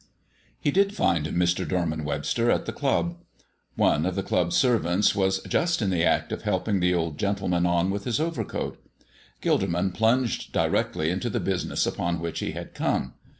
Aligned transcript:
He 0.59 0.71
did 0.71 0.95
find 0.95 1.27
Mr. 1.27 1.63
Dorman 1.67 2.03
Webster 2.03 2.49
at 2.49 2.65
the 2.65 2.73
club. 2.73 3.17
One 3.75 4.07
of 4.07 4.15
the 4.15 4.23
club 4.23 4.51
servants 4.51 5.13
was 5.13 5.43
just 5.43 5.79
in 5.79 5.91
the 5.91 6.03
act 6.03 6.31
of 6.31 6.41
helping 6.41 6.79
the 6.79 6.91
old 6.95 7.19
gentleman 7.19 7.67
on 7.67 7.91
with 7.91 8.05
his 8.05 8.19
overcoat. 8.19 8.83
Gilderman 9.43 9.93
plunged 9.93 10.51
directly 10.51 11.11
into 11.11 11.29
the 11.29 11.39
business 11.39 11.85
upon 11.85 12.19
which 12.19 12.39
he 12.39 12.53
had 12.53 12.73
come. 12.73 13.13